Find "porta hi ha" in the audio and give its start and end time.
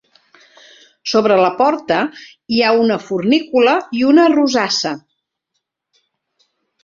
1.59-2.71